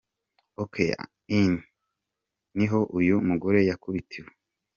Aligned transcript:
Oak 0.61 0.75
Inn 1.39 1.53
niho 2.57 2.79
uyu 2.97 3.15
mugore 3.29 3.59
yakubitiwe. 3.69 4.29